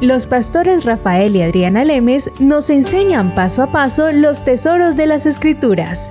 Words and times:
Los 0.00 0.28
pastores 0.28 0.84
Rafael 0.84 1.34
y 1.34 1.42
Adriana 1.42 1.84
Lemes 1.84 2.30
nos 2.38 2.70
enseñan 2.70 3.34
paso 3.34 3.64
a 3.64 3.72
paso 3.72 4.12
los 4.12 4.44
tesoros 4.44 4.94
de 4.94 5.08
las 5.08 5.26
escrituras. 5.26 6.08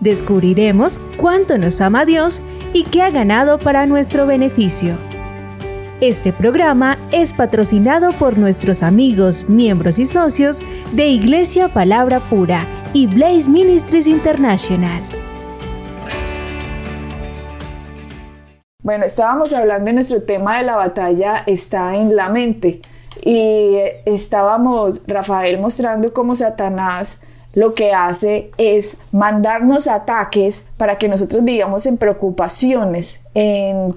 Descubriremos 0.00 0.98
cuánto 1.18 1.56
nos 1.56 1.80
ama 1.80 2.04
Dios 2.04 2.42
y 2.72 2.82
qué 2.82 3.00
ha 3.00 3.10
ganado 3.10 3.60
para 3.60 3.86
nuestro 3.86 4.26
beneficio. 4.26 4.96
Este 6.00 6.32
programa 6.32 6.98
es 7.12 7.32
patrocinado 7.32 8.10
por 8.10 8.38
nuestros 8.38 8.82
amigos, 8.82 9.48
miembros 9.48 10.00
y 10.00 10.06
socios 10.06 10.60
de 10.90 11.06
Iglesia 11.06 11.68
Palabra 11.68 12.18
Pura 12.18 12.66
y 12.92 13.06
Blaze 13.06 13.48
Ministries 13.48 14.08
International. 14.08 15.00
Bueno, 18.82 19.04
estábamos 19.04 19.52
hablando 19.52 19.84
de 19.84 19.92
nuestro 19.92 20.24
tema 20.24 20.58
de 20.58 20.64
la 20.64 20.74
batalla 20.74 21.44
está 21.46 21.94
en 21.94 22.16
la 22.16 22.28
mente 22.28 22.82
y 23.20 23.76
estábamos, 24.04 25.02
Rafael, 25.06 25.60
mostrando 25.60 26.12
cómo 26.12 26.34
Satanás 26.34 27.22
lo 27.54 27.74
que 27.74 27.92
hace 27.92 28.50
es 28.56 28.98
mandarnos 29.12 29.86
ataques 29.86 30.66
para 30.78 30.96
que 30.96 31.08
nosotros 31.08 31.44
vivamos 31.44 31.84
en 31.84 31.98
preocupaciones, 31.98 33.24
en 33.34 33.94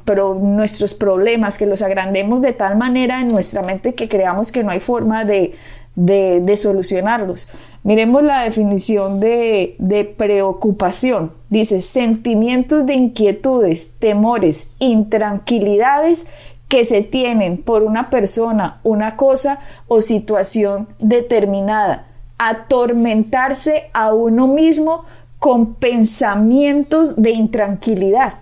nuestros 0.55 0.93
problemas, 0.93 1.57
que 1.57 1.65
los 1.65 1.81
agrandemos 1.81 2.41
de 2.41 2.53
tal 2.53 2.77
manera 2.77 3.21
en 3.21 3.29
nuestra 3.29 3.61
mente 3.61 3.95
que 3.95 4.09
creamos 4.09 4.51
que 4.51 4.63
no 4.63 4.71
hay 4.71 4.81
forma 4.81 5.23
de, 5.23 5.55
de, 5.95 6.57
solucionarlos. 6.57 7.49
Miremos 7.83 8.23
la 8.23 8.43
definición 8.43 9.19
de, 9.19 9.75
de 9.79 10.03
preocupación. 10.03 11.31
Dice, 11.49 11.79
sentimientos 11.81 12.85
de 12.85 12.95
inquietudes, 12.95 13.95
temores, 13.99 14.73
intranquilidades 14.79 16.27
que 16.75 16.83
se 16.83 17.03
tienen 17.03 17.55
por 17.55 17.83
una 17.83 18.09
persona, 18.09 18.81
una 18.83 19.15
cosa 19.15 19.61
o 19.87 20.01
situación 20.01 20.89
determinada. 20.99 22.07
Atormentarse 22.37 23.85
a 23.93 24.13
uno 24.13 24.47
mismo 24.47 25.05
con 25.39 25.75
pensamientos 25.75 27.15
de 27.21 27.29
intranquilidad. 27.31 28.33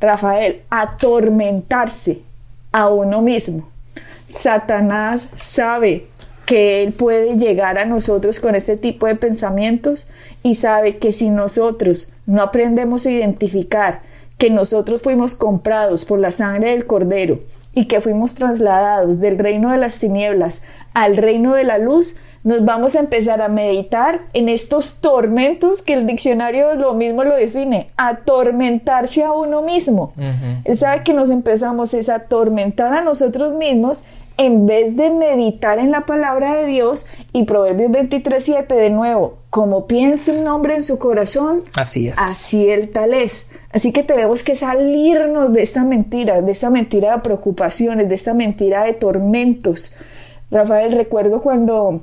Rafael, 0.00 0.62
atormentarse 0.70 2.22
a 2.72 2.88
uno 2.88 3.20
mismo. 3.20 3.68
Satanás 4.28 5.28
sabe 5.36 6.06
que 6.46 6.82
Él 6.82 6.94
puede 6.94 7.36
llegar 7.36 7.76
a 7.76 7.84
nosotros 7.84 8.40
con 8.40 8.54
este 8.54 8.78
tipo 8.78 9.06
de 9.06 9.16
pensamientos 9.16 10.08
y 10.42 10.54
sabe 10.54 10.96
que 10.96 11.12
si 11.12 11.28
nosotros 11.28 12.14
no 12.24 12.40
aprendemos 12.40 13.04
a 13.04 13.10
identificar 13.10 14.00
que 14.42 14.50
nosotros 14.50 15.00
fuimos 15.00 15.36
comprados 15.36 16.04
por 16.04 16.18
la 16.18 16.32
sangre 16.32 16.70
del 16.70 16.84
Cordero 16.84 17.38
y 17.74 17.84
que 17.84 18.00
fuimos 18.00 18.34
trasladados 18.34 19.20
del 19.20 19.38
reino 19.38 19.70
de 19.70 19.78
las 19.78 20.00
tinieblas 20.00 20.64
al 20.94 21.16
reino 21.16 21.54
de 21.54 21.62
la 21.62 21.78
luz, 21.78 22.16
nos 22.42 22.64
vamos 22.64 22.96
a 22.96 22.98
empezar 22.98 23.40
a 23.40 23.46
meditar 23.46 24.20
en 24.32 24.48
estos 24.48 24.96
tormentos 24.96 25.80
que 25.80 25.92
el 25.92 26.08
diccionario 26.08 26.74
lo 26.74 26.92
mismo 26.94 27.22
lo 27.22 27.36
define, 27.36 27.90
atormentarse 27.96 29.22
a 29.22 29.30
uno 29.30 29.62
mismo. 29.62 30.12
Él 30.64 30.76
sabe 30.76 31.04
que 31.04 31.14
nos 31.14 31.30
empezamos 31.30 31.94
a 31.94 32.14
atormentar 32.16 32.92
a 32.94 33.00
nosotros 33.00 33.54
mismos 33.54 34.02
en 34.36 34.66
vez 34.66 34.96
de 34.96 35.10
meditar 35.10 35.78
en 35.78 35.90
la 35.90 36.06
palabra 36.06 36.54
de 36.54 36.66
Dios 36.66 37.06
y 37.32 37.44
Proverbios 37.44 37.90
23.7 37.90 38.66
de 38.66 38.90
nuevo, 38.90 39.38
como 39.50 39.86
piensa 39.86 40.32
un 40.32 40.46
hombre 40.46 40.74
en 40.74 40.82
su 40.82 40.98
corazón, 40.98 41.62
así 41.74 42.08
es. 42.08 42.18
Así 42.18 42.68
el 42.70 42.90
tal 42.90 43.14
es. 43.14 43.50
Así 43.72 43.92
que 43.92 44.02
tenemos 44.02 44.42
que 44.42 44.54
salirnos 44.54 45.52
de 45.52 45.62
esta 45.62 45.84
mentira, 45.84 46.40
de 46.40 46.52
esta 46.52 46.70
mentira 46.70 47.12
de 47.12 47.22
preocupaciones, 47.22 48.08
de 48.08 48.14
esta 48.14 48.34
mentira 48.34 48.84
de 48.84 48.92
tormentos. 48.92 49.96
Rafael, 50.50 50.92
recuerdo 50.92 51.40
cuando 51.40 52.02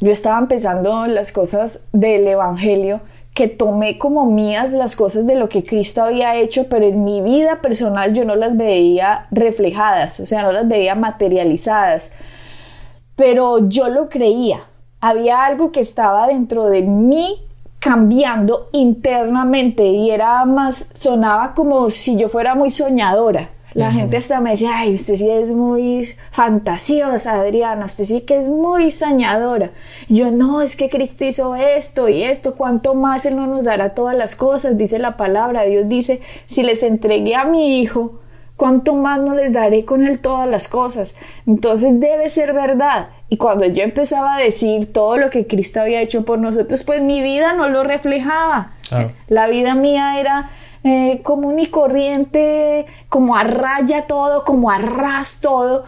yo 0.00 0.10
estaba 0.10 0.38
empezando 0.38 1.06
las 1.06 1.32
cosas 1.32 1.80
del 1.92 2.26
Evangelio, 2.26 3.00
que 3.34 3.48
tomé 3.48 3.96
como 3.98 4.26
mías 4.26 4.72
las 4.72 4.96
cosas 4.96 5.26
de 5.26 5.34
lo 5.34 5.48
que 5.48 5.64
Cristo 5.64 6.02
había 6.02 6.36
hecho, 6.36 6.66
pero 6.68 6.84
en 6.84 7.04
mi 7.04 7.20
vida 7.22 7.60
personal 7.62 8.12
yo 8.12 8.24
no 8.24 8.34
las 8.36 8.56
veía 8.56 9.26
reflejadas, 9.30 10.20
o 10.20 10.26
sea, 10.26 10.42
no 10.42 10.52
las 10.52 10.66
veía 10.66 10.94
materializadas. 10.94 12.12
Pero 13.16 13.68
yo 13.68 13.88
lo 13.88 14.08
creía. 14.08 14.60
Había 15.00 15.44
algo 15.44 15.72
que 15.72 15.80
estaba 15.80 16.26
dentro 16.26 16.66
de 16.66 16.82
mí 16.82 17.42
cambiando 17.78 18.68
internamente 18.72 19.86
y 19.86 20.10
era 20.10 20.44
más, 20.44 20.90
sonaba 20.94 21.54
como 21.54 21.88
si 21.88 22.18
yo 22.18 22.28
fuera 22.28 22.54
muy 22.54 22.70
soñadora. 22.70 23.50
La 23.74 23.92
gente 23.92 24.16
hasta 24.16 24.40
me 24.40 24.50
decía, 24.50 24.78
ay, 24.78 24.94
usted 24.94 25.16
sí 25.16 25.30
es 25.30 25.50
muy 25.50 26.08
fantasiosa, 26.32 27.40
Adriana, 27.40 27.86
usted 27.86 28.04
sí 28.04 28.22
que 28.22 28.36
es 28.38 28.48
muy 28.48 28.90
soñadora. 28.90 29.70
Y 30.08 30.16
yo, 30.16 30.30
no, 30.30 30.60
es 30.60 30.76
que 30.76 30.88
Cristo 30.88 31.24
hizo 31.24 31.54
esto 31.54 32.08
y 32.08 32.22
esto, 32.24 32.56
cuánto 32.56 32.94
más 32.94 33.26
Él 33.26 33.36
no 33.36 33.46
nos 33.46 33.64
dará 33.64 33.94
todas 33.94 34.16
las 34.16 34.34
cosas, 34.34 34.76
dice 34.76 34.98
la 34.98 35.16
palabra. 35.16 35.62
Dios 35.62 35.88
dice, 35.88 36.20
si 36.46 36.62
les 36.62 36.82
entregué 36.82 37.36
a 37.36 37.44
mi 37.44 37.80
hijo, 37.80 38.20
cuánto 38.60 38.94
más 38.94 39.20
no 39.20 39.34
les 39.34 39.54
daré 39.54 39.86
con 39.86 40.06
Él 40.06 40.18
todas 40.18 40.48
las 40.48 40.68
cosas. 40.68 41.14
Entonces 41.46 41.98
debe 41.98 42.28
ser 42.28 42.52
verdad. 42.52 43.08
Y 43.30 43.36
cuando 43.36 43.64
yo 43.64 43.82
empezaba 43.84 44.36
a 44.36 44.40
decir 44.40 44.92
todo 44.92 45.16
lo 45.16 45.30
que 45.30 45.46
Cristo 45.46 45.80
había 45.80 46.02
hecho 46.02 46.24
por 46.24 46.38
nosotros, 46.38 46.82
pues 46.84 47.00
mi 47.00 47.22
vida 47.22 47.54
no 47.54 47.68
lo 47.68 47.84
reflejaba. 47.84 48.72
La 49.28 49.46
vida 49.46 49.74
mía 49.76 50.20
era 50.20 50.50
eh, 50.82 51.20
común 51.22 51.58
y 51.58 51.66
corriente, 51.66 52.86
como 53.08 53.36
a 53.36 53.44
raya 53.44 54.06
todo, 54.06 54.44
como 54.44 54.70
a 54.70 54.78
ras 54.78 55.40
todo, 55.40 55.84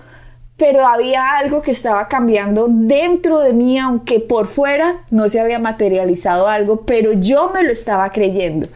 pero 0.56 0.86
había 0.86 1.38
algo 1.38 1.62
que 1.62 1.70
estaba 1.70 2.08
cambiando 2.08 2.66
dentro 2.68 3.40
de 3.40 3.52
mí, 3.52 3.78
aunque 3.78 4.20
por 4.20 4.46
fuera 4.46 5.00
no 5.10 5.28
se 5.28 5.40
había 5.40 5.58
materializado 5.58 6.46
algo, 6.46 6.82
pero 6.82 7.12
yo 7.14 7.50
me 7.54 7.62
lo 7.64 7.72
estaba 7.72 8.10
creyendo. 8.10 8.68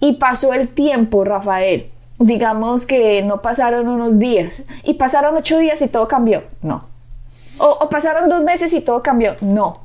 Y 0.00 0.14
pasó 0.14 0.54
el 0.54 0.68
tiempo, 0.68 1.24
Rafael. 1.24 1.90
Digamos 2.18 2.86
que 2.86 3.22
no 3.22 3.42
pasaron 3.42 3.88
unos 3.88 4.18
días 4.18 4.64
y 4.82 4.94
pasaron 4.94 5.36
ocho 5.36 5.58
días 5.58 5.80
y 5.82 5.88
todo 5.88 6.08
cambió. 6.08 6.44
No. 6.62 6.86
O, 7.58 7.68
o 7.82 7.88
pasaron 7.88 8.28
dos 8.28 8.42
meses 8.42 8.72
y 8.72 8.80
todo 8.80 9.02
cambió. 9.02 9.36
No. 9.40 9.80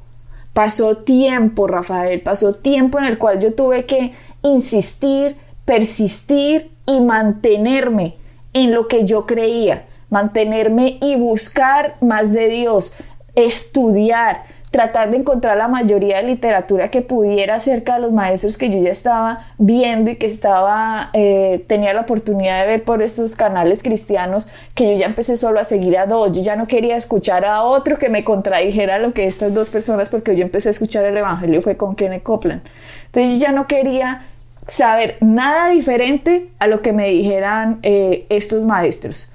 Pasó 0.53 0.97
tiempo, 0.97 1.67
Rafael. 1.67 2.21
Pasó 2.21 2.55
tiempo 2.55 2.97
en 2.97 3.05
el 3.05 3.17
cual 3.17 3.41
yo 3.41 3.53
tuve 3.53 3.85
que 3.85 4.13
insistir, 4.41 5.35
persistir 5.65 6.71
y 6.85 7.01
mantenerme 7.01 8.15
en 8.53 8.73
lo 8.73 8.87
que 8.87 9.05
yo 9.05 9.25
creía, 9.25 9.85
mantenerme 10.09 10.97
y 11.01 11.15
buscar 11.15 11.95
más 11.99 12.31
de 12.31 12.47
Dios, 12.47 12.95
estudiar, 13.35 14.43
tratar 14.71 15.09
de 15.09 15.17
encontrar 15.17 15.57
la 15.57 15.67
mayoría 15.67 16.17
de 16.17 16.23
literatura 16.23 16.89
que 16.91 17.01
pudiera 17.01 17.55
acerca 17.55 17.95
de 17.95 18.01
los 18.01 18.11
maestros 18.11 18.57
que 18.57 18.69
yo 18.69 18.77
ya 18.77 18.91
estaba 18.91 19.47
viendo 19.57 20.11
y 20.11 20.17
que 20.17 20.25
estaba 20.25 21.11
eh, 21.13 21.63
tenía 21.67 21.93
la 21.93 22.01
oportunidad 22.01 22.61
de 22.61 22.67
ver 22.67 22.83
por 22.83 23.01
estos 23.01 23.37
canales 23.37 23.83
cristianos 23.83 24.49
que 24.73 24.91
yo 24.91 24.97
ya 24.97 25.05
empecé 25.05 25.37
solo 25.37 25.61
a 25.61 25.63
seguir 25.63 25.97
a 25.97 26.05
dos. 26.05 26.33
Yo 26.33 26.41
ya 26.41 26.57
no 26.57 26.67
quería 26.67 26.97
escuchar 26.97 27.45
a 27.45 27.63
otro 27.63 27.97
que 27.97 28.09
me 28.09 28.25
contradijera 28.25 28.99
lo 28.99 29.13
que 29.13 29.27
estas 29.27 29.53
dos 29.53 29.69
personas 29.69 30.09
porque 30.09 30.35
yo 30.35 30.43
empecé 30.43 30.67
a 30.67 30.71
escuchar 30.71 31.05
el 31.05 31.15
evangelio 31.15 31.61
fue 31.61 31.77
con 31.77 31.95
Kenneth 31.95 32.23
Copeland. 32.23 32.61
Entonces 33.05 33.31
yo 33.33 33.37
ya 33.37 33.51
no 33.53 33.67
quería 33.67 34.23
saber 34.67 35.17
nada 35.21 35.69
diferente 35.69 36.49
a 36.59 36.67
lo 36.67 36.81
que 36.81 36.93
me 36.93 37.09
dijeran 37.09 37.79
eh, 37.83 38.25
estos 38.29 38.63
maestros. 38.63 39.33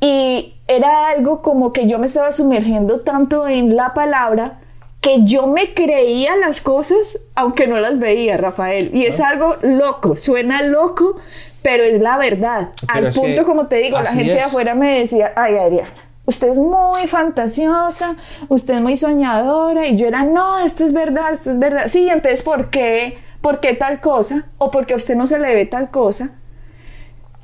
Y 0.00 0.54
era 0.68 1.08
algo 1.08 1.42
como 1.42 1.72
que 1.72 1.86
yo 1.86 1.98
me 1.98 2.06
estaba 2.06 2.32
sumergiendo 2.32 3.00
tanto 3.00 3.46
en 3.48 3.76
la 3.76 3.94
palabra 3.94 4.58
que 5.00 5.24
yo 5.24 5.46
me 5.46 5.72
creía 5.72 6.36
las 6.36 6.60
cosas 6.60 7.20
aunque 7.34 7.66
no 7.66 7.78
las 7.78 7.98
veía, 7.98 8.36
Rafael. 8.36 8.90
Y 8.94 9.06
es 9.06 9.20
algo 9.20 9.56
loco, 9.62 10.16
suena 10.16 10.62
loco, 10.62 11.16
pero 11.62 11.84
es 11.84 12.00
la 12.00 12.18
verdad. 12.18 12.70
Al 12.88 13.12
punto, 13.12 13.44
como 13.44 13.66
te 13.66 13.76
digo, 13.76 13.98
la 13.98 14.10
gente 14.10 14.32
de 14.32 14.40
afuera 14.40 14.74
me 14.74 14.98
decía, 14.98 15.32
ay, 15.36 15.56
Adriana. 15.56 15.90
Usted 16.24 16.48
es 16.48 16.58
muy 16.58 17.06
fantasiosa, 17.06 18.16
usted 18.48 18.74
es 18.74 18.80
muy 18.80 18.96
soñadora, 18.96 19.86
y 19.86 19.94
yo 19.94 20.08
era, 20.08 20.24
no, 20.24 20.58
esto 20.58 20.84
es 20.84 20.92
verdad, 20.92 21.30
esto 21.30 21.52
es 21.52 21.60
verdad. 21.60 21.86
Sí, 21.86 22.08
entonces, 22.08 22.42
¿por 22.42 22.68
qué? 22.70 23.18
¿Por 23.46 23.60
qué 23.60 23.74
tal 23.74 24.00
cosa? 24.00 24.46
¿O 24.58 24.72
porque 24.72 24.92
a 24.92 24.96
usted 24.96 25.14
no 25.14 25.28
se 25.28 25.38
le 25.38 25.54
ve 25.54 25.66
tal 25.66 25.92
cosa? 25.92 26.32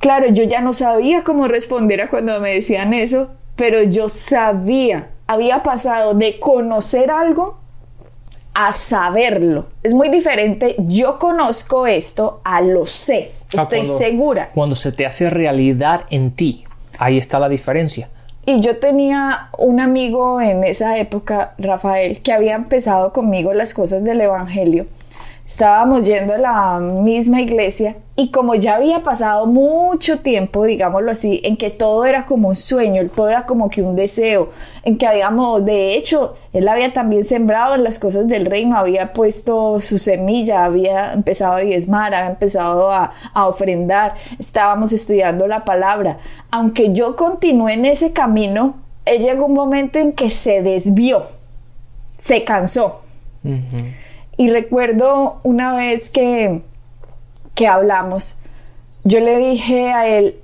Claro, 0.01 0.27
yo 0.31 0.43
ya 0.43 0.61
no 0.61 0.73
sabía 0.73 1.23
cómo 1.23 1.47
responder 1.47 2.01
a 2.01 2.11
cuando 2.11 2.41
me 2.41 2.55
decían 2.55 2.93
eso, 2.93 3.31
pero 3.55 3.85
yo 3.85 4.09
sabía, 4.09 5.11
había 5.29 5.63
pasado 5.63 6.15
de 6.15 6.41
conocer 6.41 7.13
algo 7.13 7.61
a 8.53 8.73
saberlo. 8.73 9.67
Es 9.85 9.95
muy 9.95 10.09
diferente, 10.09 10.75
yo 10.77 11.21
conozco 11.21 11.87
esto 11.87 12.41
a 12.43 12.61
lo 12.63 12.85
sé, 12.85 13.31
ah, 13.57 13.63
estoy 13.63 13.87
segura. 13.87 14.51
Cuando 14.53 14.75
se 14.75 14.91
te 14.91 15.07
hace 15.07 15.31
realidad 15.31 16.03
en 16.11 16.33
ti, 16.33 16.65
ahí 16.99 17.17
está 17.17 17.39
la 17.39 17.49
diferencia. 17.49 18.09
Y 18.45 18.59
yo 18.59 18.79
tenía 18.79 19.51
un 19.57 19.79
amigo 19.79 20.41
en 20.41 20.65
esa 20.65 20.99
época, 20.99 21.55
Rafael, 21.59 22.21
que 22.23 22.33
había 22.33 22.57
empezado 22.57 23.13
conmigo 23.13 23.53
las 23.53 23.73
cosas 23.73 24.03
del 24.03 24.21
Evangelio 24.21 24.89
estábamos 25.53 26.03
yendo 26.03 26.33
a 26.33 26.39
la 26.39 26.79
misma 26.81 27.43
iglesia 27.43 27.97
y 28.17 28.31
como 28.31 28.55
ya 28.55 28.77
había 28.77 29.03
pasado 29.03 29.45
mucho 29.45 30.21
tiempo, 30.21 30.65
digámoslo 30.65 31.11
así, 31.11 31.43
en 31.45 31.59
que 31.59 31.69
todo 31.69 32.07
era 32.07 32.25
como 32.25 32.49
un 32.49 32.55
sueño, 32.55 33.07
todo 33.15 33.29
era 33.29 33.45
como 33.45 33.69
que 33.69 33.83
un 33.83 33.95
deseo, 33.95 34.49
en 34.83 34.97
que 34.97 35.07
habíamos, 35.07 35.63
de 35.67 35.95
hecho, 35.95 36.37
él 36.55 36.69
había 36.69 36.95
también 36.95 37.23
sembrado 37.23 37.75
en 37.75 37.85
las 37.85 37.99
cosas 37.99 38.29
del 38.29 38.47
reino, 38.47 38.79
había 38.79 39.13
puesto 39.13 39.79
su 39.83 39.99
semilla, 39.99 40.65
había 40.65 41.13
empezado 41.13 41.57
a 41.57 41.61
diezmar, 41.61 42.15
había 42.15 42.31
empezado 42.31 42.91
a, 42.91 43.13
a 43.35 43.47
ofrendar, 43.47 44.15
estábamos 44.39 44.95
estudiando 44.95 45.47
la 45.47 45.67
palabra. 45.67 46.17
Aunque 46.51 46.95
yo 46.95 47.15
continué 47.15 47.75
en 47.75 47.85
ese 47.85 48.15
camino, 48.15 48.77
él 49.05 49.23
llegó 49.23 49.45
un 49.45 49.55
momento 49.55 49.99
en 49.99 50.13
que 50.13 50.31
se 50.31 50.63
desvió, 50.63 51.27
se 52.17 52.43
cansó. 52.43 53.03
Y 54.43 54.51
recuerdo 54.51 55.39
una 55.45 55.73
vez 55.73 56.11
que, 56.11 56.63
que 57.55 57.69
hablamos, 57.69 58.39
yo 59.05 59.21
le 59.21 59.39
dije 59.39 59.93
a 59.93 60.09
él, 60.09 60.35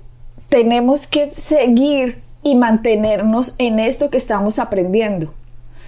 tenemos 0.49 1.09
que 1.09 1.33
seguir 1.37 2.23
y 2.45 2.55
mantenernos 2.55 3.57
en 3.59 3.81
esto 3.81 4.09
que 4.09 4.17
estamos 4.17 4.61
aprendiendo. 4.61 5.35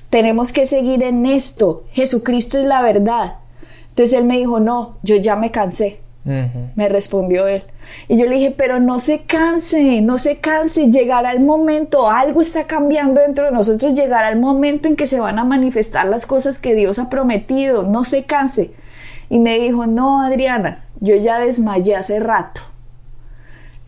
Tenemos 0.09 0.53
que 0.53 0.67
seguir 0.67 1.05
en 1.05 1.25
esto. 1.25 1.85
Jesucristo 1.93 2.59
es 2.59 2.65
la 2.65 2.83
verdad. 2.83 3.37
Entonces 3.91 4.19
él 4.19 4.25
me 4.25 4.39
dijo, 4.39 4.59
no, 4.59 4.97
yo 5.05 5.15
ya 5.15 5.37
me 5.37 5.53
cansé. 5.53 6.01
Me 6.25 6.89
respondió 6.89 7.47
él. 7.47 7.63
Y 8.07 8.19
yo 8.19 8.27
le 8.27 8.37
dije, 8.37 8.51
pero 8.51 8.79
no 8.79 8.99
se 8.99 9.23
canse, 9.23 10.03
no 10.03 10.19
se 10.19 10.37
canse, 10.37 10.91
llegará 10.91 11.33
el 11.33 11.41
momento, 11.41 12.11
algo 12.11 12.41
está 12.41 12.67
cambiando 12.67 13.21
dentro 13.21 13.47
de 13.47 13.53
nosotros, 13.53 13.95
llegará 13.95 14.31
el 14.31 14.39
momento 14.39 14.87
en 14.87 14.97
que 14.97 15.07
se 15.07 15.19
van 15.19 15.39
a 15.39 15.45
manifestar 15.45 16.07
las 16.07 16.27
cosas 16.27 16.59
que 16.59 16.75
Dios 16.75 16.99
ha 16.99 17.09
prometido, 17.09 17.85
no 17.85 18.05
se 18.05 18.25
canse. 18.25 18.73
Y 19.31 19.39
me 19.39 19.59
dijo, 19.59 19.87
no, 19.87 20.23
Adriana, 20.23 20.85
yo 21.01 21.17
ya 21.17 21.39
desmayé 21.39 21.97
hace 21.97 22.21
rato. 22.21 22.61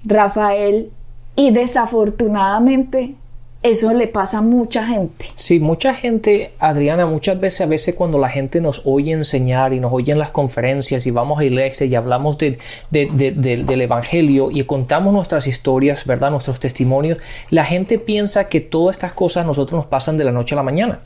Rafael, 0.05 0.91
y 1.37 1.51
desafortunadamente 1.51 3.15
eso 3.63 3.95
le 3.95 4.09
pasa 4.09 4.39
a 4.39 4.43
mucha 4.43 4.87
gente. 4.87 5.27
Sí, 5.37 5.61
mucha 5.61 5.95
gente, 5.95 6.53
Adriana, 6.59 7.07
muchas 7.07 7.39
veces, 7.39 7.61
a 7.61 7.67
veces 7.67 7.95
cuando 7.95 8.19
la 8.19 8.29
gente 8.29 8.61
nos 8.61 8.83
oye 8.85 9.13
enseñar 9.13 9.73
y 9.73 9.81
nos 9.81 9.93
oye 9.93 10.13
en 10.13 10.19
las 10.19 10.31
conferencias 10.31 11.07
y 11.07 11.11
vamos 11.11 11.39
a 11.39 11.45
iglesia 11.45 11.87
y 11.87 11.95
hablamos 11.95 12.39
del 12.39 13.81
Evangelio 13.81 14.51
y 14.51 14.65
contamos 14.65 15.13
nuestras 15.13 15.47
historias, 15.47 16.07
¿verdad? 16.07 16.31
Nuestros 16.31 16.59
testimonios, 16.59 17.19
la 17.51 17.65
gente 17.65 17.99
piensa 17.99 18.49
que 18.49 18.61
todas 18.61 18.97
estas 18.97 19.13
cosas 19.13 19.45
a 19.45 19.47
nosotros 19.47 19.79
nos 19.79 19.87
pasan 19.87 20.17
de 20.17 20.25
la 20.25 20.33
noche 20.33 20.55
a 20.55 20.57
la 20.57 20.63
mañana. 20.63 21.01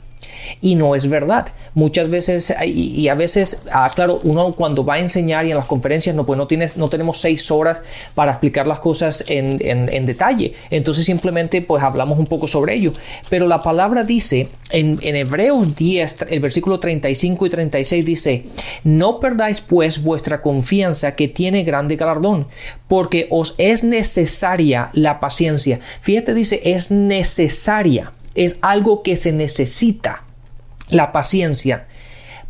Y 0.61 0.75
no 0.75 0.95
es 0.95 1.09
verdad. 1.09 1.47
Muchas 1.73 2.09
veces, 2.09 2.53
y, 2.65 3.07
a 3.07 3.15
veces, 3.15 3.63
ah, 3.71 3.91
claro, 3.93 4.19
uno 4.23 4.53
cuando 4.53 4.83
va 4.83 4.95
a 4.95 4.99
enseñar 4.99 5.45
y 5.45 5.51
en 5.51 5.57
las 5.57 5.65
conferencias, 5.65 6.15
no, 6.15 6.25
pues 6.25 6.37
no, 6.37 6.47
tienes, 6.47 6.77
no 6.77 6.89
tenemos 6.89 7.21
seis 7.21 7.51
horas 7.51 7.81
para 8.15 8.31
explicar 8.31 8.67
las 8.67 8.79
cosas 8.79 9.23
en, 9.27 9.59
en, 9.61 10.05
detalle. 10.05 10.53
Entonces 10.69 11.05
simplemente 11.05 11.61
pues 11.61 11.83
hablamos 11.83 12.17
un 12.17 12.25
poco 12.25 12.47
sobre 12.47 12.75
ello. 12.75 12.93
Pero 13.29 13.47
la 13.47 13.61
palabra 13.61 14.03
dice, 14.03 14.47
en, 14.69 14.99
en 15.01 15.15
Hebreos 15.15 15.75
10, 15.75 16.27
el 16.29 16.39
versículo 16.39 16.79
35 16.79 17.45
y 17.45 17.49
36 17.49 18.05
dice, 18.05 18.45
no 18.83 19.19
perdáis 19.19 19.61
pues 19.61 20.01
vuestra 20.01 20.41
confianza 20.41 21.15
que 21.15 21.27
tiene 21.27 21.63
grande 21.63 21.95
galardón, 21.95 22.47
porque 22.87 23.27
os 23.29 23.55
es 23.57 23.83
necesaria 23.83 24.89
la 24.93 25.19
paciencia. 25.19 25.79
Fíjate, 26.01 26.33
dice, 26.33 26.61
es 26.63 26.91
necesaria 26.91 28.13
es 28.37 28.57
algo 28.61 29.01
que 29.01 29.15
se 29.15 29.31
necesita, 29.31 30.23
la 30.89 31.11
paciencia, 31.11 31.87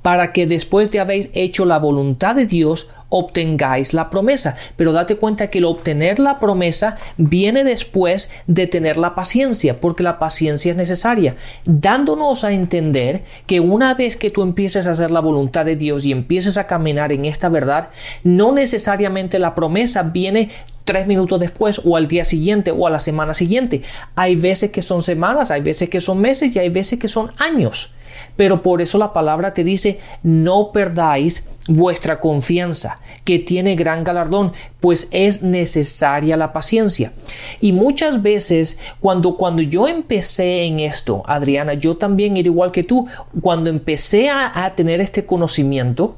para 0.02 0.32
que 0.34 0.48
después 0.48 0.92
de 0.92 1.00
haber 1.00 1.30
hecho 1.34 1.66
la 1.66 1.80
voluntad 1.80 2.36
de 2.36 2.46
Dios, 2.46 2.90
obtengáis 3.10 3.94
la 3.94 4.10
promesa. 4.10 4.56
Pero 4.76 4.92
date 4.92 5.16
cuenta 5.16 5.50
que 5.50 5.60
el 5.60 5.66
obtener 5.66 6.20
la 6.20 6.40
promesa 6.40 6.98
viene 7.18 7.64
después 7.64 8.32
de 8.48 8.68
tener 8.68 8.98
la 8.98 9.16
paciencia, 9.16 9.80
porque 9.80 10.04
la 10.04 10.20
paciencia 10.20 10.72
es 10.72 10.78
necesaria, 10.78 11.36
dándonos 11.66 12.44
a 12.44 12.52
entender 12.52 13.24
que 13.46 13.60
una 13.60 13.94
vez 13.94 14.18
que 14.18 14.32
tú 14.32 14.44
empieces 14.44 14.88
a 14.88 14.92
hacer 14.92 15.12
la 15.12 15.20
voluntad 15.20 15.66
de 15.66 15.76
Dios 15.76 16.06
y 16.06 16.12
empieces 16.12 16.58
a 16.58 16.68
caminar 16.68 17.12
en 17.12 17.26
esta 17.26 17.50
verdad, 17.50 17.90
no 18.24 18.52
necesariamente 18.52 19.40
la 19.40 19.56
promesa 19.56 20.04
viene 20.04 20.50
tres 20.84 21.06
minutos 21.06 21.40
después 21.40 21.82
o 21.84 21.98
al 21.98 22.08
día 22.08 22.24
siguiente 22.24 22.72
o 22.72 22.88
a 22.88 22.90
la 22.90 23.00
semana 23.00 23.34
siguiente. 23.34 23.82
Hay 24.16 24.36
veces 24.36 24.72
que 24.72 24.82
son 24.82 25.04
semanas, 25.04 25.52
hay 25.52 25.62
veces 25.62 25.90
que 25.90 26.02
son 26.02 26.20
meses 26.20 26.56
y 26.56 26.60
hay 26.60 26.70
veces 26.70 26.98
que 26.98 27.10
son 27.10 27.32
años. 27.38 27.94
Pero 28.36 28.62
por 28.62 28.82
eso 28.82 28.98
la 28.98 29.14
palabra 29.14 29.54
te 29.54 29.64
dice, 29.64 30.00
no 30.24 30.72
perdáis 30.72 31.52
vuestra 31.68 32.20
confianza, 32.20 33.00
que 33.24 33.40
tiene 33.40 33.76
gran 33.76 34.04
galardón, 34.04 34.54
pues 34.80 35.10
es 35.12 35.44
necesaria 35.44 36.38
la 36.38 36.54
paciencia. 36.54 37.12
Y 37.60 37.74
muchas 37.74 38.22
veces 38.22 38.80
cuando, 39.00 39.36
cuando 39.36 39.62
yo 39.62 39.88
empecé 39.88 40.64
en 40.64 40.80
esto, 40.80 41.24
Adriana, 41.26 41.74
yo 41.74 41.98
también 41.98 42.38
era 42.38 42.48
igual 42.48 42.72
que 42.72 42.84
tú, 42.84 43.08
cuando 43.42 43.70
empecé 43.70 44.30
a, 44.30 44.74
tener 44.76 45.02
este 45.02 45.26
conocimiento, 45.26 46.18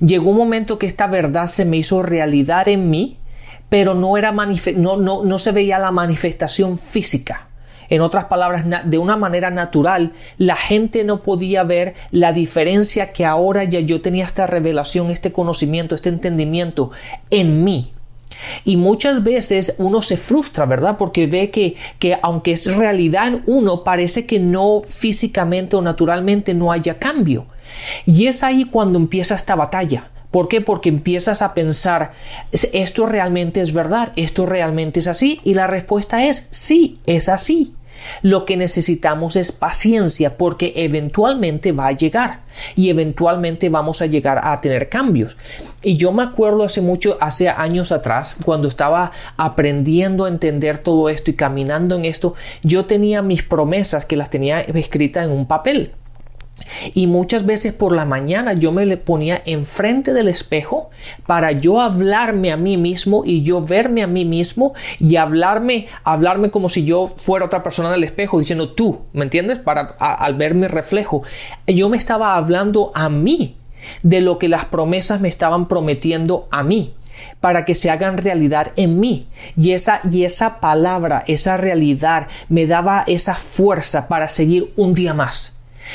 llegó 0.00 0.30
un 0.30 0.36
momento 0.36 0.78
que 0.78 0.86
esta 0.86 1.06
verdad 1.06 1.46
se 1.46 1.64
me 1.64 1.76
hizo 1.76 2.02
realidad 2.02 2.68
en 2.68 2.90
mí, 2.90 3.18
pero 3.68 3.94
no, 3.94 4.16
era 4.16 4.32
no, 4.32 4.96
no, 4.96 5.24
no 5.24 5.38
se 5.38 5.52
veía 5.52 5.78
la 5.78 5.92
manifestación 5.92 6.78
física. 6.78 7.48
En 7.88 8.00
otras 8.00 8.26
palabras, 8.26 8.64
de 8.84 8.98
una 8.98 9.16
manera 9.16 9.50
natural, 9.50 10.12
la 10.38 10.56
gente 10.56 11.04
no 11.04 11.22
podía 11.22 11.64
ver 11.64 11.94
la 12.10 12.32
diferencia 12.32 13.12
que 13.12 13.24
ahora 13.24 13.64
ya 13.64 13.80
yo 13.80 14.00
tenía 14.00 14.24
esta 14.24 14.46
revelación, 14.46 15.10
este 15.10 15.32
conocimiento, 15.32 15.94
este 15.94 16.08
entendimiento 16.08 16.90
en 17.30 17.64
mí. 17.64 17.92
Y 18.64 18.76
muchas 18.76 19.22
veces 19.22 19.74
uno 19.78 20.02
se 20.02 20.16
frustra, 20.16 20.66
¿verdad? 20.66 20.96
Porque 20.98 21.26
ve 21.26 21.50
que, 21.50 21.76
que 21.98 22.18
aunque 22.22 22.52
es 22.52 22.74
realidad 22.74 23.28
en 23.28 23.42
uno, 23.46 23.84
parece 23.84 24.26
que 24.26 24.38
no 24.38 24.82
físicamente 24.86 25.76
o 25.76 25.82
naturalmente 25.82 26.54
no 26.54 26.72
haya 26.72 26.98
cambio. 26.98 27.46
Y 28.06 28.26
es 28.26 28.42
ahí 28.42 28.64
cuando 28.64 28.98
empieza 28.98 29.34
esta 29.34 29.54
batalla. 29.54 30.10
¿Por 30.32 30.48
qué? 30.48 30.60
Porque 30.60 30.88
empiezas 30.88 31.42
a 31.42 31.54
pensar, 31.54 32.12
¿esto 32.50 33.06
realmente 33.06 33.60
es 33.60 33.72
verdad? 33.72 34.12
¿Esto 34.16 34.46
realmente 34.46 34.98
es 34.98 35.06
así? 35.06 35.40
Y 35.44 35.54
la 35.54 35.68
respuesta 35.68 36.24
es 36.24 36.48
sí, 36.50 36.98
es 37.06 37.28
así. 37.28 37.74
Lo 38.22 38.44
que 38.46 38.56
necesitamos 38.56 39.36
es 39.36 39.52
paciencia 39.52 40.36
porque 40.36 40.72
eventualmente 40.74 41.70
va 41.70 41.88
a 41.88 41.92
llegar 41.92 42.40
y 42.74 42.88
eventualmente 42.88 43.68
vamos 43.68 44.02
a 44.02 44.06
llegar 44.06 44.40
a 44.42 44.60
tener 44.60 44.88
cambios. 44.88 45.36
Y 45.82 45.98
yo 45.98 46.12
me 46.12 46.22
acuerdo 46.22 46.64
hace 46.64 46.80
mucho, 46.80 47.16
hace 47.20 47.48
años 47.48 47.92
atrás, 47.92 48.34
cuando 48.44 48.68
estaba 48.68 49.12
aprendiendo 49.36 50.24
a 50.24 50.28
entender 50.28 50.78
todo 50.78 51.10
esto 51.10 51.30
y 51.30 51.34
caminando 51.34 51.94
en 51.94 52.04
esto, 52.04 52.34
yo 52.62 52.86
tenía 52.86 53.22
mis 53.22 53.42
promesas 53.42 54.04
que 54.04 54.16
las 54.16 54.30
tenía 54.30 54.62
escritas 54.62 55.26
en 55.26 55.32
un 55.32 55.46
papel. 55.46 55.92
Y 56.94 57.06
muchas 57.06 57.46
veces 57.46 57.72
por 57.72 57.94
la 57.94 58.04
mañana 58.04 58.52
yo 58.52 58.72
me 58.72 58.86
le 58.86 58.96
ponía 58.96 59.42
enfrente 59.46 60.12
del 60.12 60.28
espejo 60.28 60.90
para 61.26 61.52
yo 61.52 61.80
hablarme 61.80 62.52
a 62.52 62.56
mí 62.56 62.76
mismo 62.76 63.22
y 63.24 63.42
yo 63.42 63.62
verme 63.62 64.02
a 64.02 64.06
mí 64.06 64.24
mismo 64.24 64.74
y 64.98 65.16
hablarme, 65.16 65.86
hablarme 66.04 66.50
como 66.50 66.68
si 66.68 66.84
yo 66.84 67.14
fuera 67.24 67.46
otra 67.46 67.62
persona 67.62 67.88
en 67.90 67.96
el 67.96 68.04
espejo 68.04 68.38
diciendo 68.38 68.70
tú, 68.70 69.02
¿me 69.12 69.24
entiendes? 69.24 69.58
Para 69.58 69.96
al 69.98 70.34
ver 70.34 70.54
mi 70.54 70.66
reflejo. 70.66 71.22
Yo 71.66 71.88
me 71.88 71.96
estaba 71.96 72.36
hablando 72.36 72.92
a 72.94 73.08
mí 73.08 73.56
de 74.02 74.20
lo 74.20 74.38
que 74.38 74.48
las 74.48 74.66
promesas 74.66 75.20
me 75.20 75.28
estaban 75.28 75.68
prometiendo 75.68 76.48
a 76.50 76.62
mí 76.62 76.94
para 77.40 77.64
que 77.64 77.74
se 77.74 77.90
hagan 77.90 78.18
realidad 78.18 78.72
en 78.76 79.00
mí. 79.00 79.26
Y 79.56 79.72
esa, 79.72 80.00
y 80.10 80.24
esa 80.24 80.60
palabra, 80.60 81.24
esa 81.26 81.56
realidad 81.56 82.28
me 82.48 82.66
daba 82.66 83.04
esa 83.06 83.34
fuerza 83.34 84.08
para 84.08 84.28
seguir 84.28 84.72
un 84.76 84.94
día 84.94 85.14
más 85.14 85.51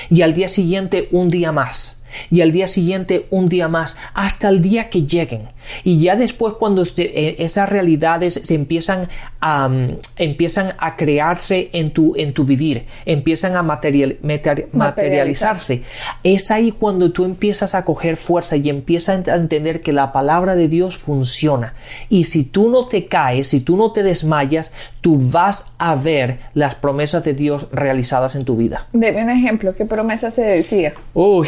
y 0.10 0.22
al 0.22 0.34
día 0.34 0.48
siguiente 0.48 1.08
un 1.12 1.29
día 1.29 1.51
más 1.51 1.96
y 2.31 2.41
al 2.41 2.51
día 2.51 2.67
siguiente 2.67 3.27
un 3.29 3.49
día 3.49 3.67
más 3.67 3.97
hasta 4.13 4.49
el 4.49 4.61
día 4.61 4.89
que 4.89 5.03
lleguen 5.03 5.49
y 5.83 5.99
ya 5.99 6.15
después 6.15 6.55
cuando 6.55 6.83
eh, 6.97 7.35
esas 7.39 7.69
realidades 7.69 8.35
se 8.35 8.55
empiezan 8.55 9.09
a, 9.41 9.69
empiezan 10.17 10.73
a 10.77 10.95
crearse 10.95 11.69
en 11.73 11.91
tu, 11.91 12.15
en 12.15 12.33
tu 12.33 12.43
vivir, 12.43 12.85
empiezan 13.05 13.55
a 13.55 13.63
materializarse, 13.63 15.83
es 16.23 16.51
ahí 16.51 16.71
cuando 16.71 17.11
tú 17.11 17.25
empiezas 17.25 17.75
a 17.75 17.85
coger 17.85 18.17
fuerza 18.17 18.55
y 18.55 18.69
empiezas 18.69 19.27
a 19.27 19.35
entender 19.35 19.81
que 19.81 19.93
la 19.93 20.11
palabra 20.11 20.55
de 20.55 20.67
Dios 20.67 20.97
funciona. 20.97 21.73
Y 22.09 22.25
si 22.25 22.43
tú 22.43 22.69
no 22.69 22.87
te 22.87 23.07
caes, 23.07 23.49
si 23.49 23.61
tú 23.61 23.77
no 23.77 23.91
te 23.91 24.03
desmayas, 24.03 24.71
tú 25.01 25.19
vas 25.31 25.71
a 25.77 25.95
ver 25.95 26.39
las 26.53 26.75
promesas 26.75 27.23
de 27.23 27.33
Dios 27.33 27.67
realizadas 27.71 28.35
en 28.35 28.45
tu 28.45 28.55
vida. 28.55 28.85
Deme 28.93 29.23
un 29.23 29.29
ejemplo, 29.29 29.75
¿qué 29.75 29.85
promesa 29.85 30.31
se 30.31 30.41
decía? 30.41 30.93
Uy, 31.13 31.47